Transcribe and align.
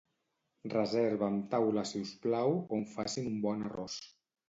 Reserva'm 0.73 1.37
taula 1.53 1.85
si 1.91 2.03
us 2.07 2.17
plau, 2.27 2.59
on 2.81 2.85
facin 2.99 3.33
un 3.37 3.41
bon 3.49 3.67
arròs. 3.71 4.05